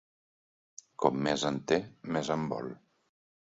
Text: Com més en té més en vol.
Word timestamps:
Com 1.03 1.21
més 1.29 1.45
en 1.51 1.61
té 1.73 1.79
més 2.17 2.35
en 2.39 2.51
vol. 2.57 2.77